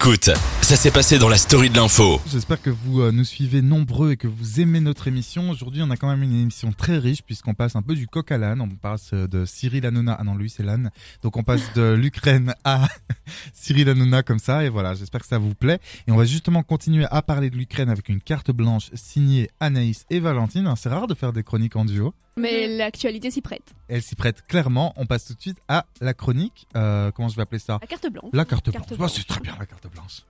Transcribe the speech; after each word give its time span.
Écoute, 0.00 0.30
ça 0.62 0.76
s'est 0.76 0.92
passé 0.92 1.18
dans 1.18 1.28
la 1.28 1.36
story 1.36 1.70
de 1.70 1.76
l'info. 1.76 2.20
J'espère 2.30 2.62
que 2.62 2.70
vous 2.70 3.00
euh, 3.00 3.10
nous 3.10 3.24
suivez 3.24 3.62
nombreux 3.62 4.12
et 4.12 4.16
que 4.16 4.28
vous 4.28 4.60
aimez 4.60 4.78
notre 4.78 5.08
émission. 5.08 5.50
Aujourd'hui, 5.50 5.82
on 5.82 5.90
a 5.90 5.96
quand 5.96 6.06
même 6.06 6.22
une 6.22 6.40
émission 6.40 6.70
très 6.70 6.98
riche 6.98 7.22
puisqu'on 7.22 7.54
passe 7.54 7.74
un 7.74 7.82
peu 7.82 7.96
du 7.96 8.06
coq 8.06 8.30
à 8.30 8.38
l'âne. 8.38 8.60
On 8.60 8.68
passe 8.68 9.10
euh, 9.12 9.26
de 9.26 9.44
Cyril 9.44 9.84
Hanouna, 9.84 10.16
ah 10.16 10.22
non, 10.22 10.36
lui 10.36 10.50
c'est 10.50 10.62
l'âne. 10.62 10.92
Donc 11.22 11.36
on 11.36 11.42
passe 11.42 11.72
de 11.74 11.94
l'Ukraine 12.00 12.54
à 12.62 12.86
Cyril 13.52 13.88
Hanouna 13.88 14.22
comme 14.22 14.38
ça. 14.38 14.64
Et 14.64 14.68
voilà, 14.68 14.94
j'espère 14.94 15.20
que 15.20 15.26
ça 15.26 15.38
vous 15.38 15.56
plaît. 15.56 15.80
Et 16.06 16.12
on 16.12 16.16
va 16.16 16.26
justement 16.26 16.62
continuer 16.62 17.06
à 17.10 17.20
parler 17.20 17.50
de 17.50 17.56
l'Ukraine 17.56 17.90
avec 17.90 18.08
une 18.08 18.20
carte 18.20 18.52
blanche 18.52 18.90
signée 18.94 19.50
Anaïs 19.58 20.06
et 20.10 20.20
Valentine. 20.20 20.72
C'est 20.76 20.90
rare 20.90 21.08
de 21.08 21.14
faire 21.14 21.32
des 21.32 21.42
chroniques 21.42 21.74
en 21.74 21.84
duo. 21.84 22.14
Mais 22.38 22.66
l'actualité 22.68 23.30
s'y 23.30 23.40
prête. 23.40 23.74
Elle 23.88 24.02
s'y 24.02 24.14
prête 24.14 24.46
clairement. 24.46 24.92
On 24.96 25.06
passe 25.06 25.24
tout 25.26 25.34
de 25.34 25.40
suite 25.40 25.58
à 25.68 25.86
la 26.00 26.14
chronique. 26.14 26.66
Euh, 26.76 27.10
comment 27.10 27.28
je 27.28 27.36
vais 27.36 27.42
appeler 27.42 27.58
ça? 27.58 27.78
La 27.80 27.86
carte 27.86 28.06
blanche. 28.10 28.30
La 28.32 28.44
carte, 28.44 28.70
Carte 28.70 28.88
blanche. 28.88 28.98
blanche. 28.98 29.10
Oh, 29.12 29.16
c'est 29.18 29.26
très 29.26 29.40
bien 29.40 29.54
la 29.58 29.66
carte 29.66 29.86
blanche. 29.88 30.22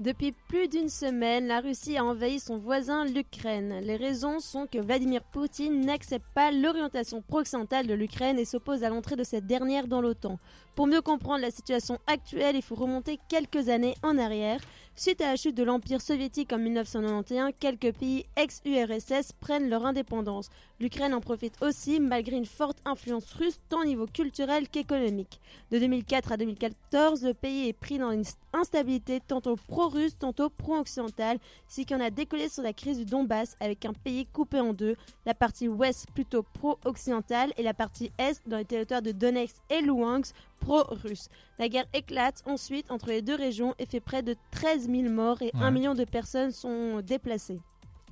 Depuis 0.00 0.32
plus 0.32 0.66
d'une 0.66 0.88
semaine, 0.88 1.46
la 1.46 1.60
Russie 1.60 1.98
a 1.98 2.04
envahi 2.06 2.40
son 2.40 2.56
voisin 2.56 3.04
l'Ukraine. 3.04 3.80
Les 3.82 3.96
raisons 3.96 4.40
sont 4.40 4.66
que 4.66 4.78
Vladimir 4.78 5.22
Poutine 5.22 5.84
n'accepte 5.84 6.24
pas 6.34 6.50
l'orientation 6.50 7.20
pro-occidentale 7.20 7.86
de 7.86 7.92
l'Ukraine 7.92 8.38
et 8.38 8.46
s'oppose 8.46 8.82
à 8.82 8.88
l'entrée 8.88 9.16
de 9.16 9.24
cette 9.24 9.46
dernière 9.46 9.88
dans 9.88 10.00
l'OTAN. 10.00 10.38
Pour 10.74 10.86
mieux 10.86 11.02
comprendre 11.02 11.42
la 11.42 11.50
situation 11.50 11.98
actuelle, 12.06 12.56
il 12.56 12.62
faut 12.62 12.76
remonter 12.76 13.18
quelques 13.28 13.68
années 13.68 13.94
en 14.02 14.16
arrière. 14.16 14.60
Suite 14.96 15.20
à 15.20 15.26
la 15.26 15.36
chute 15.36 15.56
de 15.56 15.62
l'Empire 15.62 16.00
soviétique 16.00 16.52
en 16.52 16.58
1991, 16.58 17.52
quelques 17.58 17.92
pays 17.92 18.24
ex-URSS 18.36 19.32
prennent 19.40 19.68
leur 19.68 19.86
indépendance. 19.86 20.48
L'Ukraine 20.78 21.14
en 21.14 21.20
profite 21.20 21.54
aussi, 21.62 22.00
malgré 22.00 22.36
une 22.36 22.46
forte 22.46 22.78
influence 22.84 23.32
russe 23.32 23.60
tant 23.68 23.80
au 23.80 23.84
niveau 23.84 24.06
culturel 24.06 24.68
qu'économique. 24.68 25.40
De 25.70 25.78
2004 25.78 26.32
à 26.32 26.36
2014, 26.36 27.24
le 27.24 27.34
pays 27.34 27.68
est 27.68 27.72
pris 27.72 27.98
dans 27.98 28.10
une 28.10 28.24
instabilité 28.52 29.20
tantôt 29.26 29.56
pro-russe, 29.90 30.16
tantôt 30.18 30.50
pro-occidentale, 30.50 31.38
ce 31.68 31.82
qui 31.82 31.94
en 31.94 32.00
a 32.00 32.10
décollé 32.10 32.48
sur 32.48 32.62
la 32.62 32.72
crise 32.72 32.98
du 32.98 33.04
Donbass 33.04 33.56
avec 33.60 33.84
un 33.84 33.92
pays 33.92 34.26
coupé 34.26 34.60
en 34.60 34.72
deux, 34.72 34.96
la 35.26 35.34
partie 35.34 35.68
ouest 35.68 36.06
plutôt 36.14 36.42
pro-occidentale 36.42 37.52
et 37.56 37.62
la 37.62 37.74
partie 37.74 38.10
est 38.18 38.40
dans 38.46 38.56
les 38.58 38.64
territoires 38.64 39.02
de 39.02 39.12
Donetsk 39.12 39.56
et 39.68 39.80
Luhansk 39.80 40.34
pro-russe. 40.60 41.28
La 41.58 41.68
guerre 41.68 41.86
éclate 41.94 42.42
ensuite 42.46 42.90
entre 42.90 43.08
les 43.08 43.22
deux 43.22 43.34
régions 43.34 43.74
et 43.78 43.86
fait 43.86 44.00
près 44.00 44.22
de 44.22 44.36
13 44.52 44.88
000 44.88 45.08
morts 45.10 45.42
et 45.42 45.50
Ouais. 45.54 45.62
1 45.62 45.70
million 45.72 45.94
de 45.94 46.04
personnes 46.04 46.52
sont 46.52 47.00
déplacées. 47.00 47.60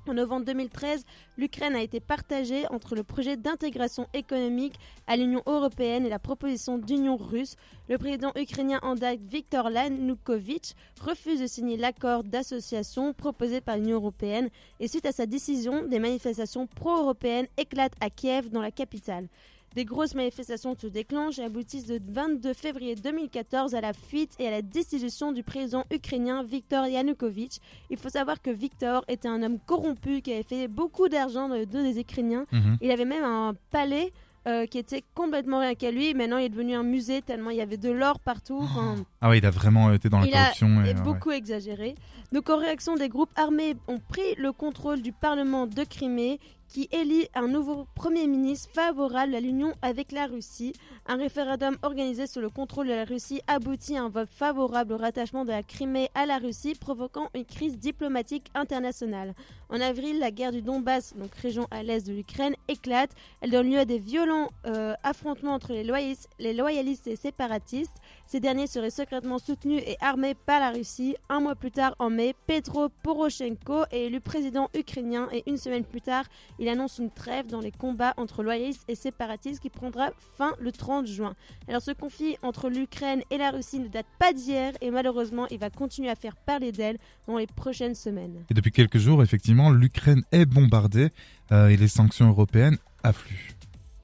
En 0.07 0.13
novembre 0.13 0.45
2013, 0.45 1.05
l'Ukraine 1.37 1.75
a 1.75 1.81
été 1.81 1.99
partagée 1.99 2.65
entre 2.71 2.95
le 2.95 3.03
projet 3.03 3.37
d'intégration 3.37 4.07
économique 4.13 4.75
à 5.07 5.17
l'Union 5.17 5.43
européenne 5.45 6.05
et 6.05 6.09
la 6.09 6.19
proposition 6.19 6.77
d'union 6.77 7.17
russe. 7.17 7.55
Le 7.89 7.97
président 7.97 8.31
ukrainien 8.35 8.79
en 8.81 8.95
date 8.95 9.19
Viktor 9.19 9.69
Yanukovych 9.69 10.73
refuse 11.01 11.41
de 11.41 11.47
signer 11.47 11.77
l'accord 11.77 12.23
d'association 12.23 13.13
proposé 13.13 13.61
par 13.61 13.77
l'Union 13.77 13.97
européenne 13.97 14.49
et 14.79 14.87
suite 14.87 15.05
à 15.05 15.11
sa 15.11 15.25
décision, 15.25 15.85
des 15.85 15.99
manifestations 15.99 16.65
pro-européennes 16.65 17.47
éclatent 17.57 17.95
à 18.01 18.09
Kiev 18.09 18.49
dans 18.49 18.61
la 18.61 18.71
capitale. 18.71 19.27
Des 19.75 19.85
grosses 19.85 20.15
manifestations 20.15 20.75
se 20.77 20.87
déclenchent 20.87 21.39
et 21.39 21.43
aboutissent 21.43 21.87
le 21.87 21.99
22 22.07 22.53
février 22.53 22.95
2014 22.95 23.75
à 23.75 23.81
la 23.81 23.93
fuite 23.93 24.31
et 24.39 24.47
à 24.47 24.51
la 24.51 24.61
destitution 24.61 25.31
du 25.31 25.43
président 25.43 25.83
ukrainien 25.93 26.43
Viktor 26.43 26.87
Yanukovych. 26.87 27.59
Il 27.89 27.97
faut 27.97 28.09
savoir 28.09 28.41
que 28.41 28.49
Viktor 28.49 29.05
était 29.07 29.27
un 29.27 29.43
homme 29.43 29.59
corrompu 29.65 30.21
qui 30.21 30.33
avait 30.33 30.43
fait 30.43 30.67
beaucoup 30.67 31.07
d'argent 31.07 31.49
dans 31.49 31.55
le 31.55 31.65
dos 31.65 31.81
des 31.83 31.99
Ukrainiens. 31.99 32.45
Mhm. 32.51 32.77
Il 32.81 32.91
avait 32.91 33.05
même 33.05 33.23
un 33.23 33.53
palais 33.71 34.11
euh, 34.47 34.65
qui 34.65 34.77
était 34.77 35.03
complètement 35.13 35.59
rien 35.59 35.75
qu'à 35.75 35.91
lui. 35.91 36.13
Maintenant, 36.13 36.37
il 36.37 36.45
est 36.45 36.49
devenu 36.49 36.73
un 36.73 36.83
musée 36.83 37.21
tellement 37.21 37.49
il 37.51 37.57
y 37.57 37.61
avait 37.61 37.77
de 37.77 37.91
l'or 37.91 38.19
partout. 38.19 38.59
Enfin, 38.61 38.95
Ah 39.21 39.29
oui, 39.29 39.37
il 39.39 39.45
a 39.45 39.51
vraiment 39.51 39.91
été 39.93 40.09
dans 40.09 40.19
la 40.21 40.27
il 40.27 40.33
a 40.33 40.43
corruption. 40.45 40.67
et, 40.83 40.87
est 40.87 40.93
euh, 40.93 40.97
ouais. 40.97 41.01
beaucoup 41.03 41.31
exagéré. 41.31 41.95
Donc 42.31 42.49
en 42.49 42.57
réaction, 42.57 42.95
des 42.95 43.09
groupes 43.09 43.31
armés 43.35 43.75
ont 43.87 43.99
pris 43.99 44.35
le 44.37 44.51
contrôle 44.51 45.01
du 45.01 45.11
Parlement 45.11 45.67
de 45.67 45.83
Crimée 45.83 46.39
qui 46.69 46.87
élit 46.91 47.27
un 47.33 47.47
nouveau 47.47 47.87
Premier 47.95 48.27
ministre 48.27 48.69
favorable 48.73 49.35
à 49.35 49.39
l'union 49.39 49.73
avec 49.81 50.11
la 50.11 50.27
Russie. 50.27 50.73
Un 51.07 51.17
référendum 51.17 51.75
organisé 51.81 52.27
sur 52.27 52.41
le 52.41 52.49
contrôle 52.49 52.87
de 52.87 52.93
la 52.93 53.05
Russie 53.05 53.41
aboutit 53.47 53.97
à 53.97 54.03
un 54.03 54.09
vote 54.09 54.29
favorable 54.29 54.93
au 54.93 54.97
rattachement 54.97 55.43
de 55.45 55.49
la 55.49 55.63
Crimée 55.63 56.09
à 56.13 56.25
la 56.25 56.37
Russie, 56.37 56.75
provoquant 56.75 57.29
une 57.33 57.43
crise 57.43 57.77
diplomatique 57.79 58.51
internationale. 58.53 59.33
En 59.71 59.81
avril, 59.81 60.19
la 60.19 60.31
guerre 60.31 60.51
du 60.51 60.61
Donbass, 60.61 61.15
donc 61.15 61.33
région 61.35 61.67
à 61.69 61.83
l'est 61.83 62.05
de 62.07 62.13
l'Ukraine, 62.13 62.55
éclate. 62.67 63.11
Elle 63.41 63.51
donne 63.51 63.69
lieu 63.69 63.77
à 63.79 63.85
des 63.85 63.99
violents 63.99 64.49
euh, 64.65 64.93
affrontements 65.03 65.53
entre 65.53 65.73
les, 65.73 65.83
loyalis- 65.83 66.27
les 66.39 66.53
loyalistes 66.53 67.07
et 67.07 67.15
séparatistes. 67.15 67.97
Ces 68.25 68.39
derniers 68.39 68.67
seraient 68.67 68.89
secrètement 68.89 69.37
soutenus 69.39 69.83
et 69.85 69.97
armés 70.01 70.33
par 70.33 70.59
la 70.59 70.71
Russie. 70.71 71.15
Un 71.29 71.39
mois 71.39 71.55
plus 71.55 71.71
tard, 71.71 71.95
en 71.99 72.09
mai, 72.09 72.35
Petro 72.47 72.89
Poroshenko 73.03 73.83
est 73.91 74.05
élu 74.05 74.21
président 74.21 74.69
ukrainien 74.75 75.29
et 75.31 75.43
une 75.47 75.57
semaine 75.57 75.83
plus 75.83 76.01
tard, 76.01 76.25
il 76.59 76.67
annonce 76.67 76.99
une 76.99 77.09
trêve 77.09 77.47
dans 77.47 77.61
les 77.61 77.71
combats 77.71 78.13
entre 78.17 78.43
loyalistes 78.43 78.83
et 78.87 78.95
séparatistes 78.95 79.61
qui 79.61 79.69
prendra 79.69 80.11
fin 80.37 80.53
le 80.59 80.71
30 80.71 81.07
juin. 81.07 81.33
Alors 81.67 81.81
ce 81.81 81.91
conflit 81.91 82.35
entre 82.41 82.69
l'Ukraine 82.69 83.21
et 83.31 83.37
la 83.37 83.51
Russie 83.51 83.79
ne 83.79 83.87
date 83.87 84.07
pas 84.19 84.33
d'hier 84.33 84.73
et 84.81 84.91
malheureusement 84.91 85.47
il 85.49 85.59
va 85.59 85.69
continuer 85.69 86.09
à 86.09 86.15
faire 86.15 86.35
parler 86.35 86.71
d'elle 86.71 86.97
dans 87.27 87.37
les 87.37 87.47
prochaines 87.47 87.95
semaines. 87.95 88.43
Et 88.49 88.53
depuis 88.53 88.71
quelques 88.71 88.97
jours, 88.97 89.23
effectivement, 89.23 89.71
l'Ukraine 89.71 90.23
est 90.31 90.45
bombardée 90.45 91.09
euh, 91.51 91.69
et 91.69 91.77
les 91.77 91.87
sanctions 91.87 92.29
européennes 92.29 92.77
affluent. 93.03 93.58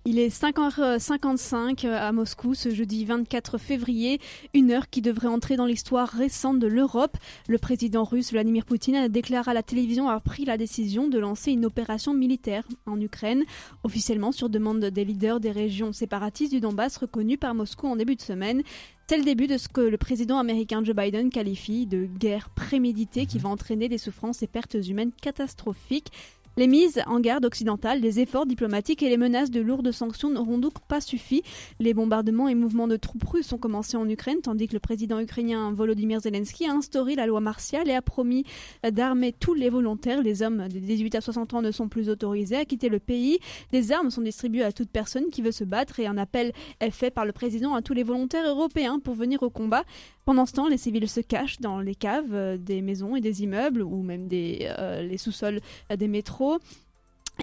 Il 0.08 0.20
est 0.20 0.30
5h55 0.30 1.88
à 1.88 2.12
Moscou 2.12 2.54
ce 2.54 2.70
jeudi 2.70 3.06
24 3.06 3.58
février, 3.58 4.20
une 4.54 4.70
heure 4.70 4.88
qui 4.92 5.02
devrait 5.02 5.30
entrer 5.30 5.56
dans 5.56 5.66
l'histoire 5.66 6.08
récente 6.08 6.60
de 6.60 6.68
l'Europe. 6.68 7.18
Le 7.48 7.58
président 7.58 8.04
russe 8.04 8.32
Vladimir 8.32 8.66
Poutine 8.66 8.98
a 8.98 9.10
déclaré 9.10 9.50
à 9.50 9.56
la 9.56 9.64
télévision 9.64 10.04
avoir 10.04 10.22
pris 10.22 10.46
la 10.46 10.58
décision 10.58 11.08
de 11.08 11.18
lancer 11.18 11.54
une 11.54 11.66
opération 11.66 12.14
militaire 12.14 12.68
en 12.86 13.02
Ukraine, 13.02 13.46
officiellement 13.84 14.32
sur 14.32 14.48
demande 14.48 14.86
des 14.86 15.06
leaders 15.06 15.40
des 15.40 15.50
régions 15.50 15.92
séparatistes 15.92 16.54
du 16.54 16.60
Donbass 16.60 16.98
reconnues 16.98 17.40
par 17.40 17.56
Moscou 17.56 17.88
en 17.88 17.96
début 17.96 18.16
de 18.16 18.22
semaine. 18.22 18.62
C'est 19.08 19.18
le 19.18 19.24
début 19.24 19.48
de 19.48 19.58
ce 19.58 19.68
que 19.68 19.82
le 19.82 19.98
président 19.98 20.38
américain 20.38 20.84
Joe 20.84 20.96
Biden 20.96 21.32
qualifie 21.32 21.88
de 21.88 22.06
guerre 22.06 22.52
préméditée 22.52 23.26
qui 23.26 23.40
va 23.40 23.50
entraîner 23.50 23.90
des 23.90 23.98
souffrances 23.98 24.44
et 24.44 24.48
pertes 24.48 24.78
humaines 24.88 25.12
catastrophiques. 25.20 26.12
Les 26.58 26.68
mises 26.68 27.02
en 27.06 27.20
garde 27.20 27.44
occidentales, 27.44 28.00
les 28.00 28.22
efforts 28.22 28.46
diplomatiques 28.46 29.04
et 29.04 29.10
les 29.10 29.18
menaces 29.18 29.52
de 29.52 29.60
lourdes 29.60 29.92
sanctions 29.92 30.30
n'auront 30.30 30.58
donc 30.58 30.80
pas 30.88 31.02
suffi. 31.02 31.44
Les 31.82 31.94
bombardements 31.94 32.48
et 32.48 32.56
mouvements 32.56 32.88
de 32.88 32.96
troupes 32.96 33.26
russes 33.28 33.52
ont 33.52 33.58
commencé 33.58 33.98
en 33.98 34.08
Ukraine, 34.08 34.40
tandis 34.42 34.70
que 34.70 34.74
le 34.74 34.80
président 34.80 35.20
ukrainien 35.20 35.74
Volodymyr 35.74 36.22
Zelensky 36.22 36.66
a 36.66 36.72
instauré 36.72 37.16
la 37.16 37.26
loi 37.26 37.42
martiale 37.42 37.90
et 37.90 37.94
a 37.94 38.02
promis 38.02 38.46
d'armer 38.90 39.34
tous 39.34 39.54
les 39.54 39.70
volontaires. 39.70 40.22
Les 40.22 40.44
hommes 40.44 40.70
de 40.70 40.80
18 40.80 41.16
à 41.16 41.22
60 41.22 41.56
ans 41.56 41.62
ne 41.62 41.72
sont 41.72 41.90
plus 41.90 42.10
autorisés 42.10 42.56
à 42.56 42.64
quitter 42.64 42.88
le 42.88 43.00
pays. 43.00 43.40
Des 43.74 43.92
armes 43.92 44.10
sont 44.10 44.22
distribuées 44.22 44.64
à 44.64 44.72
toute 44.72 44.90
personne 44.90 45.26
qui 45.30 45.42
veut 45.42 45.52
se 45.52 45.66
battre 45.66 46.00
et 46.00 46.08
un 46.08 46.18
appel 46.18 46.54
est 46.80 46.92
fait 46.92 47.12
par 47.12 47.26
le 47.26 47.34
président 47.34 47.74
à 47.74 47.82
tous 47.82 47.94
les 47.94 48.04
volontaires 48.04 48.48
européens 48.48 49.00
pour 49.00 49.16
venir 49.16 49.44
au 49.44 49.50
combat. 49.50 49.84
Pendant 50.26 50.48
ce 50.48 50.54
temps, 50.54 50.68
les 50.68 50.78
civils 50.78 51.08
se 51.08 51.20
cachent 51.20 51.60
dans 51.60 51.80
les 51.80 51.94
caves 51.94 52.34
euh, 52.34 52.58
des 52.58 52.82
maisons 52.82 53.16
et 53.16 53.22
des 53.22 53.44
immeubles 53.44 53.84
ou 53.84 54.02
même 54.02 54.28
des, 54.28 54.68
euh, 54.80 55.04
les 55.04 55.20
sous-sols 55.20 55.62
euh, 55.92 55.96
des 55.96 56.08
métros 56.08 56.58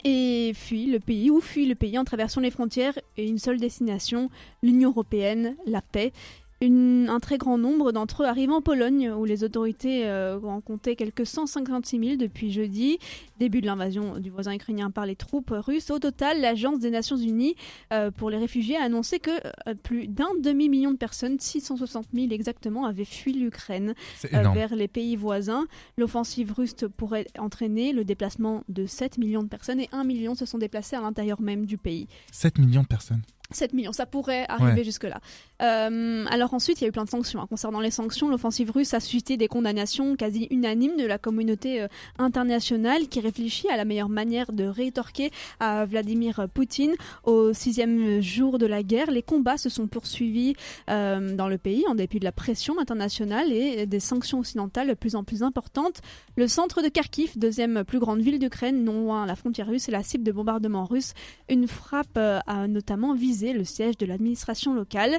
et 0.04 0.52
fuient 0.54 0.90
le 0.90 0.98
pays 0.98 1.30
ou 1.30 1.40
fuient 1.40 1.66
le 1.66 1.76
pays 1.76 1.96
en 1.96 2.04
traversant 2.04 2.40
les 2.40 2.50
frontières 2.50 2.98
et 3.16 3.28
une 3.28 3.38
seule 3.38 3.60
destination, 3.60 4.30
l'Union 4.62 4.90
européenne, 4.90 5.54
la 5.64 5.80
paix. 5.80 6.12
Une- 6.62 7.08
un 7.10 7.18
très 7.18 7.38
grand 7.38 7.58
nombre 7.58 7.90
d'entre 7.90 8.22
eux 8.22 8.26
arrivent 8.26 8.52
en 8.52 8.62
Pologne, 8.62 9.10
où 9.10 9.24
les 9.24 9.42
autorités 9.42 10.06
euh, 10.06 10.38
en 10.42 10.60
comptaient 10.60 10.94
quelques 10.94 11.26
156 11.26 11.98
000 11.98 12.16
depuis 12.16 12.52
jeudi, 12.52 12.98
début 13.40 13.60
de 13.60 13.66
l'invasion 13.66 14.18
du 14.18 14.30
voisin 14.30 14.54
ukrainien 14.54 14.90
par 14.92 15.04
les 15.04 15.16
troupes 15.16 15.50
russes. 15.52 15.90
Au 15.90 15.98
total, 15.98 16.40
l'Agence 16.40 16.78
des 16.78 16.90
Nations 16.90 17.16
Unies 17.16 17.56
euh, 17.92 18.12
pour 18.12 18.30
les 18.30 18.38
réfugiés 18.38 18.76
a 18.76 18.84
annoncé 18.84 19.18
que 19.18 19.30
euh, 19.68 19.74
plus 19.82 20.06
d'un 20.06 20.28
demi-million 20.40 20.92
de 20.92 20.96
personnes, 20.96 21.38
660 21.40 22.06
000 22.14 22.28
exactement, 22.30 22.86
avaient 22.86 23.04
fui 23.04 23.32
l'Ukraine 23.32 23.94
euh, 24.32 24.42
vers 24.54 24.76
les 24.76 24.86
pays 24.88 25.16
voisins. 25.16 25.66
L'offensive 25.98 26.52
russe 26.56 26.76
pourrait 26.96 27.26
entraîner 27.38 27.92
le 27.92 28.04
déplacement 28.04 28.62
de 28.68 28.86
7 28.86 29.18
millions 29.18 29.42
de 29.42 29.48
personnes 29.48 29.80
et 29.80 29.88
1 29.90 30.04
million 30.04 30.36
se 30.36 30.46
sont 30.46 30.58
déplacés 30.58 30.94
à 30.94 31.00
l'intérieur 31.00 31.40
même 31.40 31.66
du 31.66 31.76
pays. 31.76 32.06
7 32.30 32.58
millions 32.60 32.82
de 32.82 32.86
personnes. 32.86 33.22
7 33.56 33.72
millions, 33.72 33.92
ça 33.92 34.06
pourrait 34.06 34.46
arriver 34.48 34.72
Ouais. 34.80 34.84
jusque-là. 34.84 35.20
Euh, 35.62 36.24
alors 36.30 36.54
ensuite, 36.54 36.80
il 36.80 36.84
y 36.84 36.86
a 36.86 36.88
eu 36.88 36.92
plein 36.92 37.04
de 37.04 37.10
sanctions. 37.10 37.40
hein. 37.40 37.46
Concernant 37.48 37.80
les 37.80 37.90
sanctions, 37.90 38.28
l'offensive 38.28 38.70
russe 38.70 38.94
a 38.94 39.00
suscité 39.00 39.36
des 39.36 39.48
condamnations 39.48 40.16
quasi 40.16 40.48
unanimes 40.50 40.96
de 40.96 41.04
la 41.06 41.18
communauté 41.18 41.82
euh, 41.82 41.88
internationale 42.18 43.08
qui 43.08 43.20
réfléchit 43.20 43.68
à 43.68 43.76
la 43.76 43.84
meilleure 43.84 44.08
manière 44.08 44.52
de 44.52 44.64
rétorquer 44.64 45.30
à 45.60 45.84
Vladimir 45.84 46.46
Poutine. 46.54 46.94
Au 47.24 47.52
sixième 47.52 48.20
jour 48.20 48.58
de 48.58 48.66
la 48.66 48.82
guerre, 48.82 49.10
les 49.10 49.22
combats 49.22 49.56
se 49.58 49.68
sont 49.68 49.86
poursuivis 49.86 50.54
euh, 50.90 51.34
dans 51.36 51.48
le 51.48 51.58
pays 51.58 51.84
en 51.88 51.94
dépit 51.94 52.18
de 52.18 52.24
la 52.24 52.32
pression 52.32 52.78
internationale 52.80 53.52
et 53.52 53.86
des 53.86 54.00
sanctions 54.00 54.38
occidentales 54.40 54.88
de 54.88 54.94
plus 54.94 55.14
en 55.16 55.24
plus 55.24 55.42
importantes. 55.42 56.00
Le 56.36 56.48
centre 56.48 56.82
de 56.82 56.88
Kharkiv, 56.88 57.38
deuxième 57.38 57.84
plus 57.84 57.98
grande 57.98 58.20
ville 58.20 58.38
d'Ukraine, 58.38 58.84
non 58.84 59.02
loin 59.02 59.26
la 59.26 59.36
frontière 59.36 59.66
russe, 59.68 59.88
est 59.88 59.92
la 59.92 60.02
cible 60.02 60.24
de 60.24 60.32
bombardements 60.32 60.84
russes. 60.84 61.12
Une 61.48 61.66
frappe 61.66 62.16
a 62.16 62.66
notamment 62.68 63.14
visé 63.14 63.41
le 63.52 63.64
siège 63.64 63.98
de 63.98 64.06
l'administration 64.06 64.74
locale. 64.74 65.18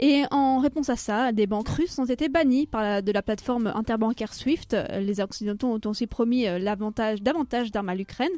Et 0.00 0.24
en 0.32 0.58
réponse 0.58 0.90
à 0.90 0.96
ça, 0.96 1.30
des 1.30 1.46
banques 1.46 1.68
russes 1.68 1.98
ont 2.00 2.04
été 2.04 2.28
bannies 2.28 2.66
de 2.66 3.12
la 3.12 3.22
plateforme 3.22 3.68
interbancaire 3.68 4.34
SWIFT. 4.34 4.76
Les 5.00 5.20
Occidentaux 5.20 5.68
ont 5.68 5.88
aussi 5.88 6.08
promis 6.08 6.48
euh, 6.48 6.58
davantage 6.58 7.70
d'armes 7.70 7.88
à 7.88 7.94
l'Ukraine. 7.94 8.32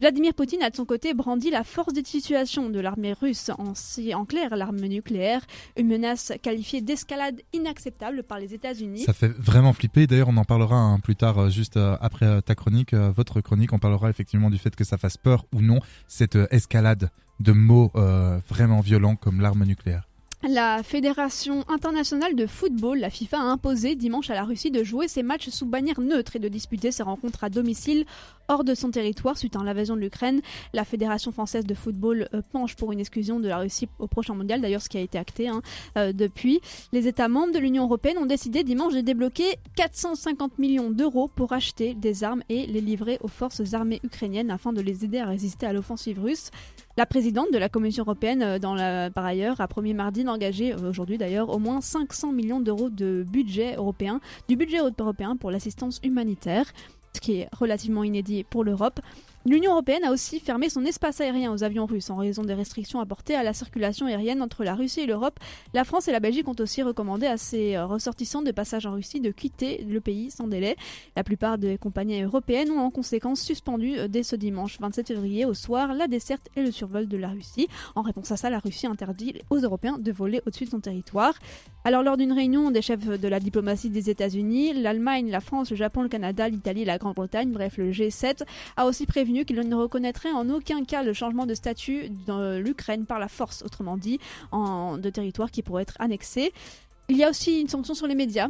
Vladimir 0.00 0.32
Poutine 0.32 0.62
a 0.62 0.70
de 0.70 0.74
son 0.74 0.86
côté 0.86 1.12
brandi 1.12 1.50
la 1.50 1.64
force 1.64 1.92
de 1.92 2.04
situation 2.04 2.70
de 2.70 2.80
l'armée 2.80 3.12
russe, 3.12 3.50
en, 3.58 3.74
en 4.14 4.24
clair 4.24 4.56
l'arme 4.56 4.80
nucléaire, 4.80 5.42
une 5.76 5.86
menace 5.86 6.32
qualifiée 6.42 6.80
d'escalade 6.80 7.40
inacceptable 7.52 8.22
par 8.22 8.40
les 8.40 8.54
États-Unis. 8.54 9.00
Ça 9.00 9.12
fait 9.12 9.28
vraiment 9.28 9.74
flipper. 9.74 10.06
D'ailleurs, 10.06 10.30
on 10.30 10.36
en 10.38 10.44
parlera 10.44 10.76
hein, 10.76 10.98
plus 10.98 11.14
tard, 11.14 11.38
euh, 11.38 11.50
juste 11.50 11.76
euh, 11.76 11.96
après 12.00 12.40
ta 12.42 12.54
chronique, 12.54 12.94
votre 12.94 13.42
chronique. 13.42 13.72
On 13.74 13.78
parlera 13.78 14.08
effectivement 14.08 14.50
du 14.50 14.58
fait 14.58 14.74
que 14.74 14.84
ça 14.84 14.96
fasse 14.96 15.18
peur 15.18 15.44
ou 15.52 15.60
non 15.60 15.78
cette 16.08 16.38
escalade 16.50 17.10
de 17.42 17.52
mots 17.52 17.90
vraiment 18.48 18.80
violents 18.80 19.16
comme 19.16 19.40
l'arme 19.40 19.64
nucléaire. 19.64 20.06
La 20.48 20.82
Fédération 20.82 21.64
internationale 21.68 22.34
de 22.34 22.46
football, 22.46 22.98
la 22.98 23.10
FIFA, 23.10 23.38
a 23.38 23.44
imposé 23.44 23.94
dimanche 23.94 24.28
à 24.28 24.34
la 24.34 24.42
Russie 24.42 24.72
de 24.72 24.82
jouer 24.82 25.06
ses 25.06 25.22
matchs 25.22 25.50
sous 25.50 25.66
bannière 25.66 26.00
neutre 26.00 26.34
et 26.34 26.40
de 26.40 26.48
disputer 26.48 26.90
ses 26.90 27.04
rencontres 27.04 27.44
à 27.44 27.48
domicile 27.48 28.06
hors 28.48 28.64
de 28.64 28.74
son 28.74 28.90
territoire 28.90 29.38
suite 29.38 29.54
à 29.54 29.62
l'invasion 29.62 29.94
de 29.94 30.00
l'Ukraine. 30.00 30.40
La 30.72 30.84
Fédération 30.84 31.30
française 31.30 31.64
de 31.64 31.74
football 31.74 32.28
euh, 32.34 32.42
penche 32.50 32.74
pour 32.74 32.90
une 32.90 32.98
exclusion 32.98 33.38
de 33.38 33.46
la 33.46 33.58
Russie 33.58 33.88
au 34.00 34.08
prochain 34.08 34.34
mondial, 34.34 34.60
d'ailleurs 34.60 34.82
ce 34.82 34.88
qui 34.88 34.98
a 34.98 35.00
été 35.00 35.16
acté 35.16 35.46
hein, 35.46 35.62
euh, 35.96 36.12
depuis. 36.12 36.60
Les 36.92 37.06
États 37.06 37.28
membres 37.28 37.52
de 37.52 37.60
l'Union 37.60 37.84
européenne 37.84 38.18
ont 38.18 38.26
décidé 38.26 38.64
dimanche 38.64 38.94
de 38.94 39.00
débloquer 39.00 39.58
450 39.76 40.58
millions 40.58 40.90
d'euros 40.90 41.28
pour 41.28 41.52
acheter 41.52 41.94
des 41.94 42.24
armes 42.24 42.42
et 42.48 42.66
les 42.66 42.80
livrer 42.80 43.18
aux 43.22 43.28
forces 43.28 43.74
armées 43.74 44.00
ukrainiennes 44.02 44.50
afin 44.50 44.72
de 44.72 44.80
les 44.80 45.04
aider 45.04 45.18
à 45.18 45.26
résister 45.26 45.66
à 45.66 45.72
l'offensive 45.72 46.20
russe. 46.20 46.50
La 46.98 47.06
présidente 47.06 47.50
de 47.50 47.56
la 47.56 47.70
Commission 47.70 48.04
européenne, 48.04 48.42
euh, 48.42 49.10
par 49.10 49.24
ailleurs, 49.24 49.62
a 49.62 49.68
promis 49.68 49.94
mardi 49.94 50.24
d'engager, 50.24 50.74
euh, 50.74 50.90
aujourd'hui 50.90 51.16
d'ailleurs, 51.16 51.48
au 51.48 51.58
moins 51.58 51.80
500 51.80 52.32
millions 52.32 52.60
d'euros 52.60 52.90
de 52.90 53.24
budget 53.26 53.76
européen, 53.76 54.20
du 54.46 54.56
budget 54.56 54.78
européen 54.78 55.36
pour 55.36 55.50
l'assistance 55.50 56.00
humanitaire, 56.04 56.66
ce 57.14 57.20
qui 57.20 57.36
est 57.36 57.48
relativement 57.58 58.04
inédit 58.04 58.44
pour 58.44 58.62
l'Europe. 58.62 59.00
L'Union 59.44 59.72
européenne 59.72 60.04
a 60.04 60.12
aussi 60.12 60.38
fermé 60.38 60.68
son 60.68 60.84
espace 60.84 61.20
aérien 61.20 61.52
aux 61.52 61.64
avions 61.64 61.84
russes 61.84 62.10
en 62.10 62.16
raison 62.16 62.42
des 62.44 62.54
restrictions 62.54 63.00
apportées 63.00 63.34
à 63.34 63.42
la 63.42 63.52
circulation 63.52 64.06
aérienne 64.06 64.40
entre 64.40 64.62
la 64.62 64.76
Russie 64.76 65.00
et 65.00 65.06
l'Europe. 65.06 65.40
La 65.74 65.82
France 65.82 66.06
et 66.06 66.12
la 66.12 66.20
Belgique 66.20 66.46
ont 66.46 66.54
aussi 66.60 66.80
recommandé 66.80 67.26
à 67.26 67.36
ses 67.36 67.74
euh, 67.74 67.84
ressortissants 67.84 68.42
de 68.42 68.52
passage 68.52 68.86
en 68.86 68.92
Russie 68.92 69.20
de 69.20 69.32
quitter 69.32 69.84
le 69.84 70.00
pays 70.00 70.30
sans 70.30 70.46
délai. 70.46 70.76
La 71.16 71.24
plupart 71.24 71.58
des 71.58 71.76
compagnies 71.76 72.22
européennes 72.22 72.70
ont 72.70 72.78
en 72.78 72.90
conséquence 72.90 73.40
suspendu 73.40 73.98
euh, 73.98 74.06
dès 74.06 74.22
ce 74.22 74.36
dimanche 74.36 74.78
27 74.78 75.08
février 75.08 75.44
au 75.44 75.54
soir 75.54 75.92
la 75.92 76.06
desserte 76.06 76.48
et 76.54 76.62
le 76.62 76.70
survol 76.70 77.08
de 77.08 77.16
la 77.16 77.28
Russie. 77.30 77.66
En 77.96 78.02
réponse 78.02 78.30
à 78.30 78.36
ça, 78.36 78.48
la 78.48 78.60
Russie 78.60 78.86
interdit 78.86 79.34
aux 79.50 79.58
Européens 79.58 79.98
de 79.98 80.12
voler 80.12 80.40
au-dessus 80.46 80.66
de 80.66 80.70
son 80.70 80.80
territoire. 80.80 81.34
Alors 81.82 82.04
lors 82.04 82.16
d'une 82.16 82.32
réunion 82.32 82.70
des 82.70 82.80
chefs 82.80 83.08
de 83.08 83.28
la 83.28 83.40
diplomatie 83.40 83.90
des 83.90 84.08
États-Unis, 84.08 84.74
l'Allemagne, 84.74 85.30
la 85.30 85.40
France, 85.40 85.70
le 85.70 85.76
Japon, 85.76 86.02
le 86.02 86.08
Canada, 86.08 86.48
l'Italie 86.48 86.84
la 86.84 86.98
Grande-Bretagne, 86.98 87.50
bref 87.50 87.76
le 87.76 87.90
G7, 87.90 88.44
a 88.76 88.86
aussi 88.86 89.04
prévenu 89.04 89.31
qu'il 89.44 89.58
ne 89.58 89.74
reconnaîtrait 89.74 90.32
en 90.32 90.48
aucun 90.50 90.84
cas 90.84 91.02
le 91.02 91.12
changement 91.12 91.46
de 91.46 91.54
statut 91.54 92.08
de 92.26 92.58
l'Ukraine 92.58 93.06
par 93.06 93.18
la 93.18 93.28
force, 93.28 93.62
autrement 93.62 93.96
dit, 93.96 94.18
en, 94.50 94.98
de 94.98 95.10
territoire 95.10 95.50
qui 95.50 95.62
pourrait 95.62 95.82
être 95.82 95.96
annexé. 95.98 96.52
Il 97.08 97.16
y 97.16 97.24
a 97.24 97.30
aussi 97.30 97.60
une 97.60 97.68
sanction 97.68 97.94
sur 97.94 98.06
les 98.06 98.14
médias. 98.14 98.48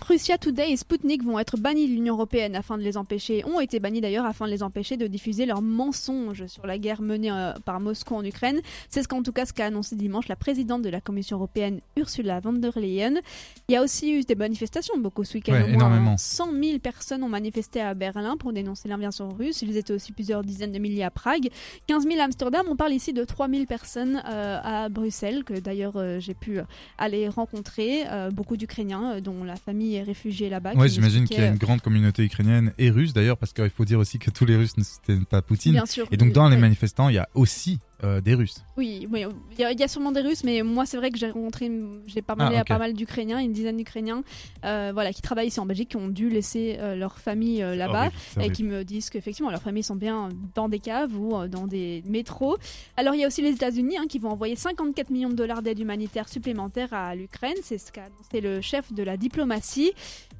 Russia 0.00 0.38
Today 0.38 0.72
et 0.72 0.76
Sputnik 0.76 1.22
vont 1.22 1.38
être 1.38 1.56
bannis 1.56 1.86
de 1.86 1.92
l'Union 1.92 2.14
européenne 2.14 2.56
afin 2.56 2.78
de 2.78 2.82
les 2.82 2.96
empêcher, 2.96 3.44
ont 3.44 3.60
été 3.60 3.78
bannis 3.78 4.00
d'ailleurs 4.00 4.26
afin 4.26 4.46
de 4.46 4.50
les 4.50 4.62
empêcher 4.62 4.96
de 4.96 5.06
diffuser 5.06 5.46
leurs 5.46 5.62
mensonges 5.62 6.46
sur 6.46 6.66
la 6.66 6.78
guerre 6.78 7.02
menée 7.02 7.30
euh, 7.30 7.52
par 7.64 7.78
Moscou 7.80 8.16
en 8.16 8.24
Ukraine. 8.24 8.60
C'est 8.88 9.02
ce 9.02 9.08
qu'en 9.08 9.22
tout 9.22 9.32
cas 9.32 9.46
ce 9.46 9.52
qu'a 9.52 9.66
annoncé 9.66 9.96
dimanche 9.96 10.28
la 10.28 10.36
présidente 10.36 10.82
de 10.82 10.88
la 10.88 11.00
Commission 11.00 11.36
européenne 11.36 11.80
Ursula 11.96 12.40
von 12.40 12.54
der 12.54 12.78
Leyen. 12.78 13.20
Il 13.68 13.74
y 13.74 13.76
a 13.76 13.82
aussi 13.82 14.12
eu 14.12 14.22
des 14.22 14.34
manifestations 14.34 14.98
beaucoup 14.98 15.24
ce 15.24 15.34
week-end. 15.34 15.52
Ouais, 15.52 15.72
énormément. 15.72 16.16
100 16.16 16.52
000 16.52 16.78
personnes 16.78 17.22
ont 17.22 17.28
manifesté 17.28 17.80
à 17.80 17.94
Berlin 17.94 18.36
pour 18.36 18.52
dénoncer 18.52 18.88
l'invasion 18.88 19.28
russe. 19.30 19.62
Ils 19.62 19.76
étaient 19.76 19.92
aussi 19.92 20.12
plusieurs 20.12 20.42
dizaines 20.42 20.72
de 20.72 20.78
milliers 20.78 21.04
à 21.04 21.10
Prague, 21.10 21.48
15 21.86 22.04
000 22.04 22.20
à 22.20 22.24
Amsterdam. 22.24 22.66
On 22.68 22.76
parle 22.76 22.92
ici 22.92 23.12
de 23.12 23.24
3 23.24 23.48
000 23.48 23.66
personnes 23.66 24.22
euh, 24.28 24.58
à 24.62 24.88
Bruxelles 24.88 25.44
que 25.44 25.54
d'ailleurs 25.54 25.96
euh, 25.96 26.18
j'ai 26.18 26.34
pu 26.34 26.60
aller 26.98 27.28
rencontrer. 27.28 28.04
beaucoup 28.32 28.56
d'Ukrainiens 28.56 29.20
dont 29.20 29.44
la 29.44 29.56
famille 29.56 29.81
réfugiés 30.04 30.48
là-bas. 30.48 30.72
Oui, 30.76 30.88
j'imagine 30.88 31.26
qu'il 31.26 31.38
y 31.38 31.42
a 31.42 31.48
une 31.48 31.56
grande 31.56 31.80
communauté 31.80 32.24
ukrainienne 32.24 32.72
et 32.78 32.90
russe 32.90 33.12
d'ailleurs, 33.12 33.36
parce 33.36 33.52
qu'il 33.52 33.70
faut 33.70 33.84
dire 33.84 33.98
aussi 33.98 34.18
que 34.18 34.30
tous 34.30 34.44
les 34.44 34.56
Russes 34.56 34.76
ne 34.76 34.84
soutiennent 34.84 35.26
pas 35.26 35.42
Poutine. 35.42 35.72
Bien 35.72 35.86
sûr. 35.86 36.06
Et 36.10 36.16
donc 36.16 36.32
dans 36.32 36.48
les 36.48 36.56
manifestants, 36.56 37.08
il 37.08 37.16
y 37.16 37.18
a 37.18 37.28
aussi 37.34 37.80
euh, 38.04 38.20
des 38.20 38.34
Russes. 38.34 38.64
Oui, 38.76 39.08
il 39.12 39.58
y, 39.58 39.82
a 39.82 39.88
sûrement 39.88 40.10
des 40.10 40.22
Russes, 40.22 40.42
mais 40.42 40.62
moi 40.62 40.86
c'est 40.86 40.96
vrai 40.96 41.10
que 41.10 41.18
j'ai 41.18 41.30
rencontré, 41.30 41.70
j'ai 42.06 42.20
parlé 42.20 42.56
ah, 42.56 42.60
à 42.60 42.64
pas 42.64 42.78
mal 42.78 42.94
d'Ukrainiens, 42.94 43.38
une 43.38 43.52
dizaine 43.52 43.76
d'Ukrainiens, 43.76 44.24
euh, 44.64 44.90
voilà, 44.92 45.12
qui 45.12 45.22
travaillent 45.22 45.48
ici 45.48 45.60
en 45.60 45.66
Belgique, 45.66 45.90
qui 45.90 45.96
ont 45.96 46.08
dû 46.08 46.28
laisser 46.28 46.78
euh, 46.80 46.96
leur 46.96 47.18
famille 47.18 47.60
là-bas 47.60 48.10
et 48.40 48.50
qui 48.50 48.64
me 48.64 48.82
disent 48.82 49.08
qu'effectivement 49.08 49.50
leurs 49.50 49.62
familles 49.62 49.84
sont 49.84 49.94
bien 49.94 50.30
dans 50.54 50.68
des 50.68 50.80
caves 50.80 51.16
ou 51.16 51.46
dans 51.46 51.68
des 51.68 52.02
métros. 52.06 52.56
Alors 52.96 53.14
il 53.14 53.20
y 53.20 53.24
a 53.24 53.28
aussi 53.28 53.40
les 53.40 53.50
États-Unis 53.50 53.98
hein, 53.98 54.06
qui 54.08 54.18
vont 54.18 54.30
envoyer 54.30 54.56
54 54.56 55.10
millions 55.10 55.30
de 55.30 55.36
dollars 55.36 55.62
d'aide 55.62 55.78
humanitaire 55.78 56.28
supplémentaire 56.28 56.92
à 56.92 57.14
l'Ukraine, 57.14 57.56
c'est 57.62 57.78
ce 57.78 57.92
qu'a 57.92 58.04
annoncé 58.04 58.40
le 58.40 58.60
chef 58.60 58.92
de 58.92 59.02
la 59.04 59.16
diplomatie. 59.16 59.92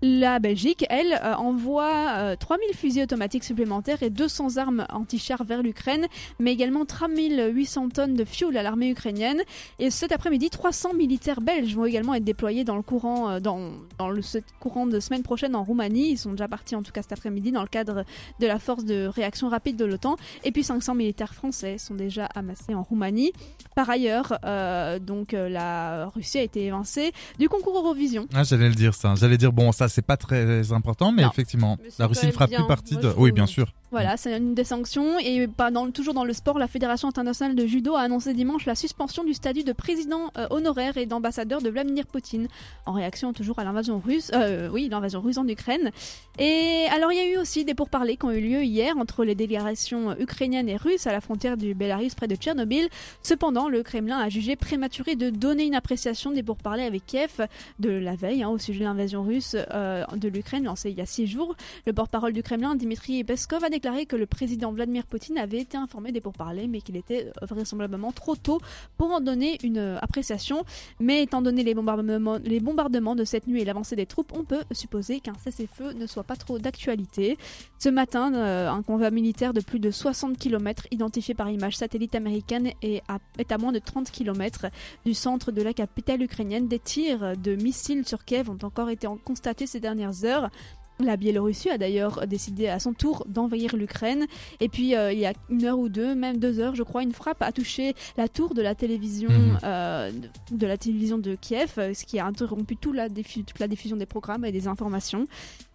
La 0.05 0.41
Belgique, 0.41 0.85
elle, 0.91 1.20
envoie 1.38 2.37
3000 2.37 2.75
fusils 2.75 3.03
automatiques 3.05 3.44
supplémentaires 3.44 4.03
et 4.03 4.11
200 4.11 4.56
armes 4.56 4.85
anti-chars 4.91 5.44
vers 5.44 5.62
l'Ukraine, 5.62 6.06
mais 6.41 6.53
également 6.53 6.85
3000 6.85 7.52
800 7.53 7.91
tonnes 7.91 8.15
de 8.15 8.25
fuel 8.25 8.57
à 8.57 8.63
l'armée 8.63 8.91
ukrainienne. 8.91 9.41
Et 9.79 9.91
cet 9.91 10.13
après-midi, 10.13 10.51
300 10.51 10.95
militaires 10.95 11.41
belges 11.41 11.75
vont 11.75 11.85
également 11.85 12.15
être 12.15 12.25
déployés 12.25 12.65
dans 12.65 12.77
le 12.77 12.83
courant, 12.83 13.31
euh, 13.31 13.41
dans, 13.41 13.71
dans 13.99 14.11
le 14.11 14.21
courant 14.61 14.87
de 14.87 15.01
semaine 15.01 15.23
prochaine 15.23 15.55
en 15.55 15.65
Roumanie. 15.65 16.11
Ils 16.11 16.19
sont 16.19 16.33
déjà 16.33 16.49
partis 16.49 16.75
en 16.75 16.83
tout 16.83 16.93
cas 16.93 17.03
cet 17.03 17.13
après-midi 17.13 17.53
dans 17.53 17.63
le 17.63 17.69
cadre 17.69 18.05
de 18.41 18.47
la 18.47 18.59
force 18.59 18.85
de 18.85 19.07
réaction 19.07 19.49
rapide 19.49 19.77
de 19.77 19.85
l'OTAN. 19.85 20.17
Et 20.45 20.53
puis 20.53 20.65
500 20.65 20.95
militaires 20.95 21.35
français 21.35 21.79
sont 21.79 21.95
déjà 21.95 22.27
amassés 22.27 22.75
en 22.75 22.83
Roumanie. 22.83 23.33
Par 23.75 23.89
ailleurs, 23.89 24.39
euh, 24.45 24.99
donc 24.99 25.35
euh, 25.35 25.49
la 25.49 26.07
Russie 26.07 26.39
a 26.39 26.43
été 26.43 26.67
évincée 26.67 27.13
du 27.39 27.49
concours 27.49 27.77
Eurovision. 27.77 28.27
Ah, 28.35 28.45
j'allais 28.45 28.69
le 28.69 28.75
dire 28.75 28.95
ça. 28.95 29.15
J'allais 29.15 29.39
dire 29.39 29.53
bon, 29.53 29.73
ça 29.73 29.89
c'est 29.89 30.03
pas 30.03 30.17
très 30.17 30.73
important, 30.73 31.13
mais 31.13 31.25
effectivement, 31.25 31.79
la 31.99 32.07
Russie 32.07 32.27
ne 32.27 32.33
fera 32.33 32.47
plus 32.47 32.67
partie 32.67 32.97
de. 32.97 33.13
Oui, 33.17 33.33
bien 33.33 33.47
sûr. 33.47 33.73
Voilà, 33.93 34.17
c'est 34.17 34.35
une 34.39 34.55
des 34.55 34.65
sanctions. 34.65 35.19
Et 35.19 35.47
toujours 35.93 36.15
dans 36.15 36.25
le 36.25 36.33
sport, 36.33 36.59
la 36.59 36.67
Fédération 36.67 37.09
internationale 37.09 37.55
de 37.55 37.67
judo 37.67 37.94
a 37.94 38.00
annoncé 38.00 38.33
dimanche 38.33 38.65
la 38.65 38.75
suspension 38.75 39.23
du 39.23 39.35
statut 39.35 39.65
de 39.65 39.73
président 39.75 40.31
euh, 40.39 40.47
honoraire 40.49 40.97
et 40.97 41.05
d'ambassadeur 41.05 41.61
de 41.61 41.69
Vladimir 41.69 42.06
Poutine, 42.06 42.49
en 42.87 42.94
réaction 42.94 43.35
toujours 43.35 43.59
à 43.59 43.65
l'invasion 43.65 44.00
russe, 44.00 44.31
euh, 44.33 44.71
oui, 44.71 44.89
l'invasion 44.91 45.21
russe 45.21 45.37
en 45.37 45.47
Ukraine. 45.47 45.91
Et 46.39 46.87
alors, 46.91 47.12
il 47.12 47.17
y 47.17 47.21
a 47.21 47.35
eu 47.35 47.37
aussi 47.37 47.67
des 47.67 47.75
pourparlers 47.75 48.17
qui 48.17 48.25
ont 48.25 48.31
eu 48.31 48.41
lieu 48.41 48.63
hier 48.65 48.96
entre 48.96 49.25
les 49.25 49.34
délégations 49.34 50.19
ukrainiennes 50.19 50.70
et 50.70 50.77
russes 50.77 51.06
à 51.06 51.13
la 51.13 51.20
frontière 51.20 51.58
du 51.58 51.75
Belarus 51.75 52.15
près 52.15 52.29
de 52.29 52.34
Tchernobyl. 52.34 52.89
Cependant, 53.22 53.69
le 53.69 53.82
Kremlin 53.82 54.19
a 54.19 54.31
jugé 54.31 54.56
prématuré 54.56 55.17
de 55.17 55.29
donner 55.29 55.65
une 55.65 55.75
appréciation 55.75 56.31
des 56.31 56.43
pourparlers 56.43 56.84
avec 56.84 57.05
Kiev 57.05 57.46
de 57.79 57.91
la 57.91 58.15
veille 58.15 58.43
hein, 58.43 58.49
au 58.49 58.56
sujet 58.56 58.81
de 58.81 58.84
l'invasion 58.84 59.22
russe 59.22 59.55
euh, 59.55 60.03
de 60.17 60.29
l'Ukraine 60.29 60.65
lancée 60.65 60.89
il 60.89 60.96
y 60.96 61.03
a 61.03 61.06
six 61.06 61.27
jours. 61.27 61.55
Le 61.87 61.93
porte-parole 61.93 62.32
du 62.32 62.43
Kremlin, 62.43 62.75
Dmitri 62.75 63.22
Peskov, 63.22 63.63
a 63.63 63.69
déclaré 63.69 63.81
que 63.82 64.17
le 64.17 64.27
président 64.27 64.72
Vladimir 64.72 65.06
Poutine 65.06 65.39
avait 65.39 65.58
été 65.58 65.77
informé 65.77 66.12
des 66.12 66.20
pourparlers, 66.20 66.69
mais 66.69 66.81
qu'il 66.81 66.96
était 66.96 67.27
euh, 67.27 67.46
vraisemblablement 67.46 68.12
trop 68.12 68.36
tôt 68.36 68.60
pour 68.96 69.10
en 69.10 69.20
donner 69.20 69.58
une 69.65 69.79
euh, 69.79 69.98
appréciation. 70.01 70.65
Mais 71.01 71.22
étant 71.22 71.43
donné 71.43 71.65
les 71.65 71.74
bombardements, 71.74 72.39
les 72.44 72.60
bombardements 72.60 73.17
de 73.17 73.24
cette 73.24 73.48
nuit 73.48 73.60
et 73.60 73.65
l'avancée 73.65 73.96
des 73.96 74.06
troupes, 74.06 74.32
on 74.36 74.44
peut 74.44 74.62
supposer 74.70 75.19
qu'un 75.19 75.34
cessez-feu 75.43 75.94
ne 75.94 76.06
soit 76.06 76.22
pas 76.22 76.36
trop 76.36 76.60
d'actualité. 76.60 77.36
Ce 77.79 77.89
matin, 77.89 78.32
euh, 78.34 78.70
un 78.70 78.82
convoi 78.82 79.10
militaire 79.10 79.53
de 79.53 79.60
plus 79.60 79.81
de 79.81 79.91
60 79.91 80.39
km, 80.39 80.86
identifié 80.93 81.34
par 81.34 81.51
image 81.51 81.77
satellite 81.77 82.15
américaine, 82.15 82.70
est 82.82 83.03
à, 83.08 83.19
est 83.39 83.51
à 83.51 83.58
moins 83.58 83.72
de 83.72 83.81
30 83.81 84.12
km 84.12 84.67
du 85.05 85.15
centre 85.15 85.51
de 85.51 85.60
la 85.60 85.72
capitale 85.72 86.22
ukrainienne. 86.22 86.69
Des 86.69 86.79
tirs 86.79 87.36
de 87.36 87.56
missiles 87.56 88.06
sur 88.06 88.24
Kiev 88.24 88.48
ont 88.48 88.58
encore 88.62 88.91
été 88.91 89.08
constatés 89.24 89.67
ces 89.67 89.81
dernières 89.81 90.24
heures. 90.24 90.51
La 91.05 91.17
Biélorussie 91.17 91.71
a 91.71 91.79
d'ailleurs 91.79 92.27
décidé 92.27 92.69
à 92.69 92.79
son 92.79 92.93
tour 92.93 93.25
d'envahir 93.29 93.77
l'Ukraine. 93.77 94.27
Et 94.61 94.69
puis 94.69 94.94
euh, 94.94 95.13
il 95.13 95.19
y 95.19 95.27
a 95.27 95.32
une 95.51 95.65
heure 95.65 95.79
ou 95.79 95.89
deux, 95.89 96.15
même 96.15 96.39
deux 96.39 96.61
heures, 96.61 96.75
je 96.75 96.82
crois, 96.82 97.03
une 97.03 97.13
frappe 97.13 97.43
a 97.43 97.53
touché 97.53 97.94
la 98.17 98.29
tour 98.29 98.55
de 98.55 98.63
la 98.63 98.75
télévision, 98.75 99.31
mhm. 99.31 99.59
euh, 99.65 100.11
de, 100.51 100.67
la 100.67 100.77
télévision 100.77 101.19
de 101.19 101.35
Kiev, 101.35 101.75
euh, 101.79 101.94
ce 101.94 102.05
qui 102.05 102.19
a 102.19 102.27
interrompu 102.27 102.77
toute 102.77 102.94
la, 102.94 103.09
toute 103.09 103.59
la 103.59 103.69
diffusion 103.69 103.97
des 103.97 104.06
programmes 104.06 104.44
et 104.44 104.53
des 104.53 104.69
informations. 104.69 105.27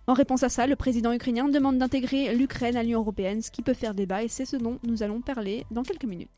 En 0.10 0.14
réponse 0.14 0.44
à 0.44 0.50
ça, 0.50 0.68
le 0.68 0.78
président 0.78 1.12
ukrainien 1.12 1.50
demande 1.50 1.78
d'intégrer 1.78 2.34
l'Ukraine 2.34 2.78
à 2.78 2.84
l'Union 2.84 3.00
européenne, 3.00 3.42
ce 3.42 3.52
qui 3.52 3.62
peut 3.62 3.74
faire 3.74 3.94
débat, 3.94 4.24
et 4.24 4.30
c'est 4.30 4.46
ce 4.46 4.56
dont 4.56 4.80
nous 4.84 5.04
allons 5.04 5.20
parler 5.20 5.66
dans 5.70 5.84
quelques 5.84 6.06
minutes. 6.06 6.30